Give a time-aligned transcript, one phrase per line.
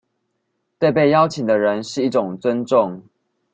[0.79, 3.03] 對被邀請的人是一種尊重